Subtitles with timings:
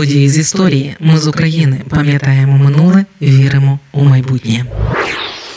[0.00, 0.96] Події з історії.
[1.00, 4.64] Ми з України пам'ятаємо минуле, віримо у майбутнє.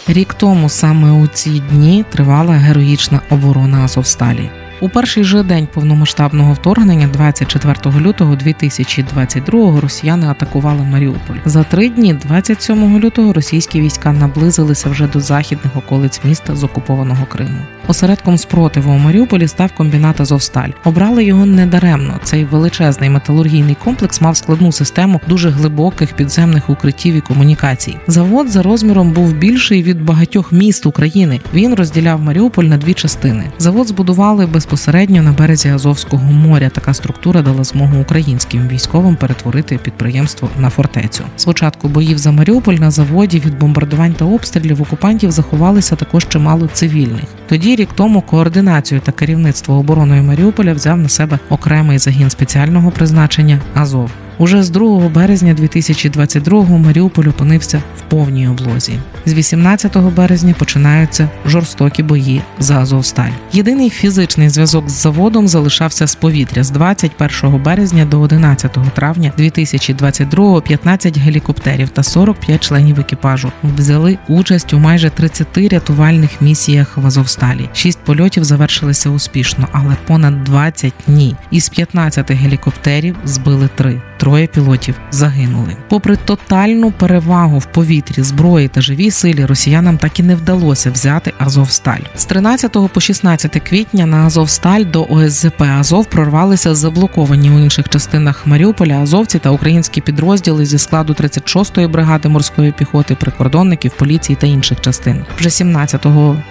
[0.08, 4.50] Рік тому саме у ці дні тривала героїчна оборона Азовсталі.
[4.84, 11.36] У перший же день повномасштабного вторгнення, 24 лютого 2022-го, росіяни атакували Маріуполь.
[11.46, 17.26] За три дні, 27 лютого, російські війська наблизилися вже до західних околиць міста з окупованого
[17.26, 17.60] Криму.
[17.88, 20.70] Осередком спротиву у Маріуполі став комбінат Азовсталь.
[20.84, 22.20] Обрали його недаремно.
[22.24, 27.98] Цей величезний металургійний комплекс мав складну систему дуже глибоких підземних укриттів і комунікацій.
[28.08, 31.42] Завод за розміром був більший від багатьох міст України.
[31.54, 33.52] Він розділяв Маріуполь на дві частини.
[33.60, 36.70] Завод збудували безпосередньо на березі Азовського моря.
[36.70, 41.24] Така структура дала змогу українським військовим перетворити підприємство на фортецю.
[41.36, 47.24] Спочатку боїв за Маріуполь на заводі від бомбардувань та обстрілів окупантів заховалися також чимало цивільних.
[47.54, 53.60] Тоді рік тому координацію та керівництво обороною Маріуполя взяв на себе окремий загін спеціального призначення
[53.74, 54.12] Азов.
[54.38, 59.00] Уже з 2 березня 2022-го Маріуполь опинився в повній облозі.
[59.26, 63.32] З 18 березня починаються жорстокі бої за Азовсталь.
[63.54, 70.62] Єдиний фізичний зв'язок з заводом залишався з повітря з 21 березня до 11 травня 2022-го
[70.62, 77.06] 15 гелікоптерів та 45 членів екіпажу взяли участь у майже 30 рятувальних місіях в
[77.44, 77.70] Азовсталі.
[77.74, 81.36] Шість польотів завершилися успішно, але понад 20– ні.
[81.52, 85.76] Із 15 гелікоптерів збили три троє пілотів загинули.
[85.90, 91.34] Попри тотальну перевагу в повітрі, зброї та живій силі, росіянам так і не вдалося взяти
[91.38, 92.00] Азовсталь.
[92.16, 98.48] З 13 по 16 квітня на Азовсталь до ОСЗП Азов прорвалися заблоковані у інших частинах
[98.48, 104.82] Маріуполя Азовці та українські підрозділи зі складу 36-ї бригади морської піхоти, прикордонників, поліції та інших
[104.82, 105.26] частин.
[105.38, 106.06] Вже 17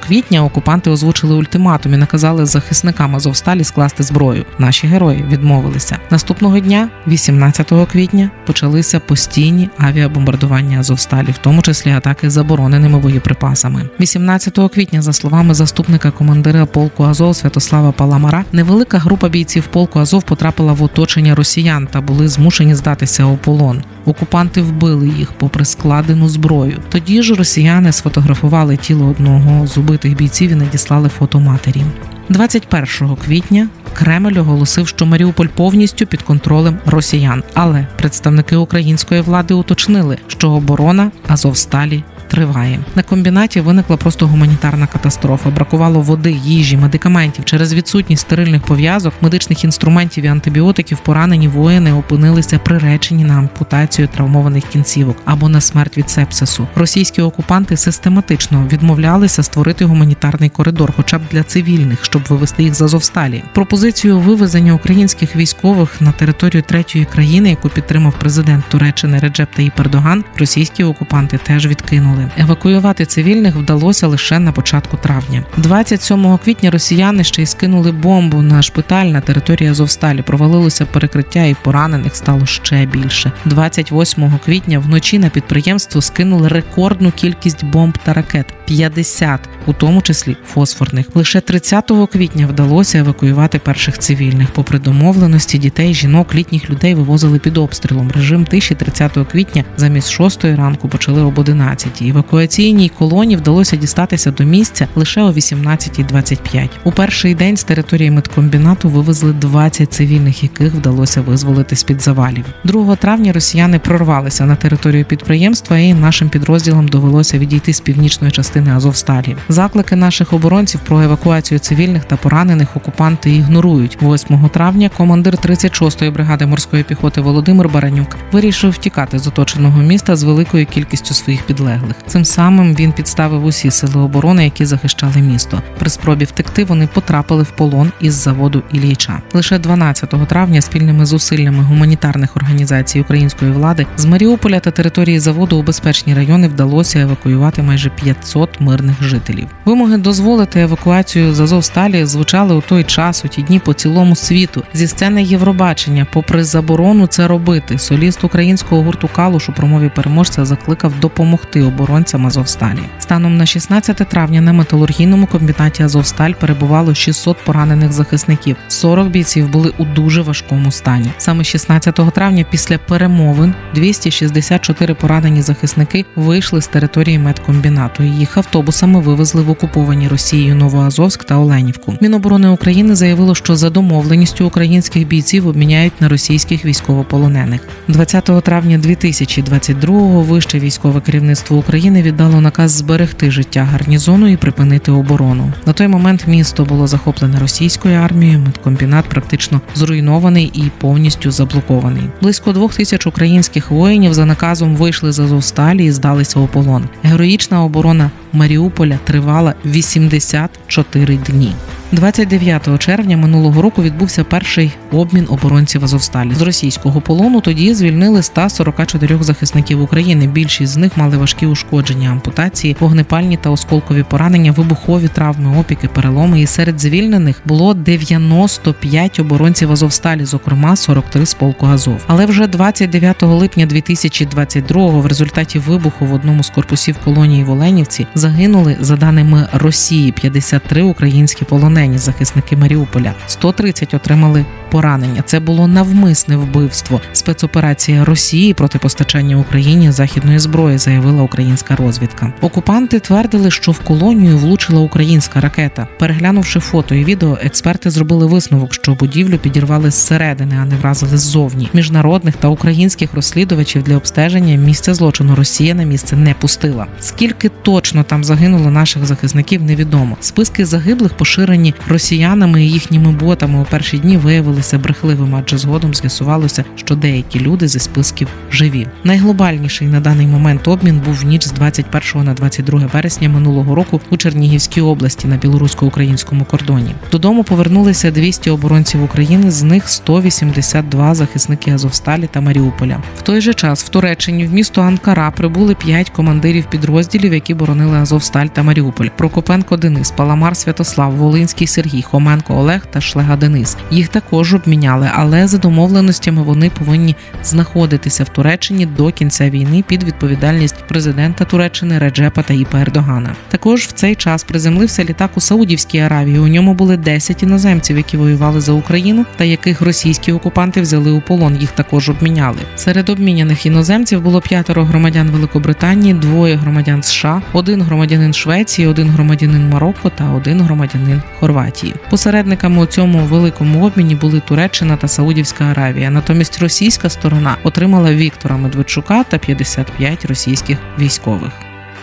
[0.06, 4.44] квітня окупанти озвучили ультиматум і наказали захисникам Азовсталі скласти зброю.
[4.58, 5.98] Наші герої відмовилися.
[6.10, 12.98] Наступного дня, 18 20 квітня почалися постійні авіабомбардування Азовсталі, в тому числі атаки з забороненими
[12.98, 13.88] боєприпасами.
[14.00, 20.22] 18 квітня, за словами заступника командира полку Азов Святослава Паламара, невелика група бійців полку Азов
[20.22, 23.82] потрапила в оточення росіян та були змушені здатися у полон.
[24.04, 26.78] Окупанти вбили їх попри складену зброю.
[26.88, 31.82] Тоді ж росіяни сфотографували тіло одного з убитих бійців і надіслали фото матері.
[32.28, 40.18] 21 квітня Кремль оголосив, що Маріуполь повністю під контролем росіян, але представники української влади уточнили,
[40.26, 42.80] що оборона Азовсталі триває.
[42.94, 45.50] На комбінаті виникла просто гуманітарна катастрофа.
[45.50, 50.98] Бракувало води, їжі, медикаментів через відсутність стерильних пов'язок, медичних інструментів і антибіотиків.
[50.98, 56.68] Поранені воїни опинилися приречені на ампутацію травмованих кінцівок або на смерть від сепсису.
[56.74, 62.82] Російські окупанти систематично відмовлялися створити гуманітарний коридор, хоча б для цивільних, щоб вивести їх з
[62.82, 63.42] Азовсталі.
[63.54, 70.24] Пропозицію вивезення українських військових на територію третьої країни, яку підтримав президент Туреччини Реджеп Таїп Ердоган,
[70.38, 72.44] російські окупанти теж відкинули сили.
[72.44, 75.44] Евакуювати цивільних вдалося лише на початку травня.
[75.56, 80.22] 27 квітня росіяни ще й скинули бомбу на шпиталь на території Азовсталі.
[80.22, 83.32] Провалилося перекриття і поранених стало ще більше.
[83.44, 90.36] 28 квітня вночі на підприємство скинули рекордну кількість бомб та ракет 50, у тому числі
[90.46, 91.06] фосфорних.
[91.14, 94.50] Лише 30 квітня вдалося евакуювати перших цивільних.
[94.50, 98.10] Попри домовленості дітей, жінок, літніх людей вивозили під обстрілом.
[98.10, 104.44] Режим тиші 30 квітня замість 6 ранку почали об 11 евакуаційній колоні вдалося дістатися до
[104.44, 106.68] місця лише о 18.25.
[106.84, 112.44] У перший день з території медкомбінату вивезли 20 цивільних, яких вдалося визволити з під завалів.
[112.64, 118.70] 2 травня росіяни прорвалися на територію підприємства, і нашим підрозділам довелося відійти з північної частини
[118.70, 119.36] Азовсталі.
[119.48, 123.98] Заклики наших оборонців про евакуацію цивільних та поранених окупанти ігнорують.
[124.02, 130.22] 8 травня командир 36-ї бригади морської піхоти Володимир Баранюк вирішив втікати з оточеного міста з
[130.22, 131.91] великою кількістю своїх підлеглих.
[132.06, 135.62] Цим самим він підставив усі сили оборони, які захищали місто.
[135.78, 139.22] При спробі втекти вони потрапили в полон із заводу Ілліча.
[139.32, 145.62] Лише 12 травня спільними зусиллями гуманітарних організацій української влади з Маріуполя та території заводу у
[145.62, 149.48] безпечні райони вдалося евакуювати майже 500 мирних жителів.
[149.64, 154.62] Вимоги дозволити евакуацію з Азовсталі звучали у той час у ті дні по цілому світу.
[154.74, 161.00] Зі сцени Євробачення, попри заборону це робити, соліст українського гурту Калуш у промові переможця закликав
[161.00, 162.78] допомогти обороні оборонцям Азовсталі.
[162.98, 168.56] Станом на 16 травня на металургійному комбінаті Азовсталь перебувало 600 поранених захисників.
[168.68, 171.10] 40 бійців були у дуже важкому стані.
[171.18, 178.02] Саме 16 травня, після перемовин, 264 поранені захисники вийшли з території медкомбінату.
[178.02, 181.94] Їх автобусами вивезли в окуповані Росією Новоазовськ та Оленівку.
[182.00, 187.60] Міноборони України заявило, що за домовленістю українських бійців обміняють на російських військовополонених.
[187.88, 195.52] 20 травня 2022-го вище військове керівництво України віддало наказ зберегти життя гарнізону і припинити оборону.
[195.66, 198.38] На той момент місто було захоплене російською армією.
[198.38, 202.04] Медкомбінат практично зруйнований і повністю заблокований.
[202.22, 206.88] Близько двох тисяч українських воїнів за наказом вийшли з Азовсталі і здалися у полон.
[207.02, 211.52] Героїчна оборона Маріуполя тривала 84 дні.
[211.92, 217.40] 29 червня минулого року відбувся перший обмін оборонців Азовсталі з російського полону.
[217.40, 220.26] Тоді звільнили 144 захисників України.
[220.26, 226.40] Більшість з них мали важкі ушкодження, ампутації, вогнепальні та осколкові поранення, вибухові травми, опіки, переломи.
[226.40, 232.04] І серед звільнених було 95 оборонців Азовсталі, зокрема 43 з полку Азов.
[232.06, 238.06] Але вже 29 липня 2022-го в результаті вибуху в одному з корпусів колонії в Оленівці
[238.14, 243.14] загинули за даними Росії 53 українські полонені захисники Маріуполя.
[243.26, 245.22] 130 отримали поранення.
[245.26, 247.00] Це було навмисне вбивство.
[247.12, 252.32] Спецоперація Росії проти постачання Україні західної зброї, заявила українська розвідка.
[252.40, 255.88] Окупанти твердили, що в колонію влучила українська ракета.
[255.98, 261.68] Переглянувши фото і відео, експерти зробили висновок, що будівлю підірвали зсередини, а не вразили ззовні.
[261.72, 266.86] Міжнародних та українських розслідувачів для обстеження місця злочину Росія на місце не пустила.
[267.00, 270.16] Скільки точно там загинуло наших захисників, невідомо.
[270.20, 276.64] Списки загиблих поширені росіянами і їхніми ботами у перші дні виявилися брехливими, адже згодом з'ясувалося,
[276.76, 278.86] що деякі люди зі списків живі.
[279.04, 284.00] Найглобальніший на даний момент обмін був в ніч з 21 на 22 вересня минулого року
[284.10, 286.94] у Чернігівській області на білорусько-українському кордоні.
[287.12, 293.02] Додому повернулися 200 оборонців України, з них 182 захисники Азовсталі та Маріуполя.
[293.18, 297.96] В той же час в Туреччині в місто Анкара прибули 5 командирів підрозділів, які боронили
[297.98, 299.06] Азовсталь та Маріуполь.
[299.16, 303.76] Прокопенко Денис, Паламар Святослав, Волинський Сергій, Хоменко Олег та Шлега Денис.
[303.90, 310.02] Їх також обміняли, але за домовленостями вони повинні знаходитися в Туреччині до кінця війни під
[310.02, 313.36] відповідальність президента Туреччини Реджепа Таїпа Ердогана.
[313.48, 316.38] Також в цей час приземлився літак у Саудівській Аравії.
[316.38, 321.20] У ньому були 10 іноземців, які воювали за Україну, та яких російські окупанти взяли у
[321.20, 321.56] полон.
[321.56, 322.58] Їх також обміняли.
[322.76, 329.68] Серед обміняних іноземців було п'ятеро громадян Великобританії, двоє громадян США, один громадянин Швеції, один громадянин
[329.68, 331.94] Марокко та один громадянин Хорватії.
[332.10, 336.10] Посередниками у цьому великому обміні були Туреччина та Саудівська Аравія.
[336.10, 341.52] Натомість російська сторона отримала Віктора Медведчука та 55 російських військових.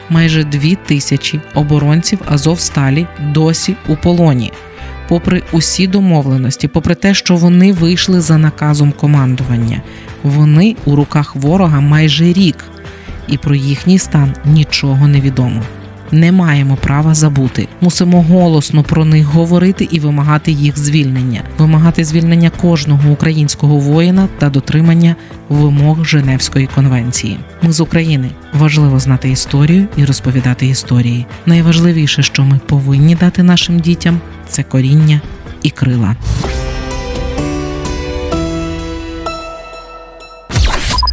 [0.10, 4.52] Майже дві тисячі оборонців Азовсталі досі у полоні.
[5.08, 9.82] Попри усі домовленості, попри те, що вони вийшли за наказом командування,
[10.24, 12.66] вони у руках ворога майже рік,
[13.28, 15.64] і про їхній стан нічого не відомо.
[16.12, 17.68] Не маємо права забути.
[17.82, 24.50] Мусимо голосно про них говорити і вимагати їх звільнення, вимагати звільнення кожного українського воїна та
[24.50, 25.16] дотримання
[25.50, 27.40] вимог Женевської конвенції.
[27.62, 31.26] Ми з України важливо знати історію і розповідати історії.
[31.46, 35.22] Найважливіше, що ми повинні дати нашим дітям, це коріння
[35.64, 36.16] і крила.